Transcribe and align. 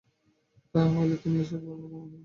তাহা 0.73 0.87
হইলেই 0.93 1.19
তিনি 1.21 1.37
ঈশ্বরভাবে 1.43 1.85
মগ্ন। 1.93 2.13